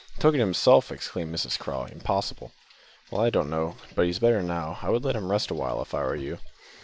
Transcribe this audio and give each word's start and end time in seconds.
"Took 0.17 0.33
it 0.33 0.39
himself!" 0.39 0.91
exclaimed 0.91 1.31
Mrs 1.35 1.59
Craw. 1.59 1.85
"Impossible." 1.85 2.51
"Well, 3.11 3.21
I 3.21 3.29
don't 3.29 3.51
know, 3.51 3.75
but 3.93 4.07
he's 4.07 4.17
better 4.17 4.41
now. 4.41 4.79
I 4.81 4.89
would 4.89 5.05
let 5.05 5.15
him 5.15 5.29
rest 5.29 5.51
a 5.51 5.53
while 5.53 5.79
if 5.79 5.93
I 5.93 6.01
were 6.01 6.15
you." 6.15 6.39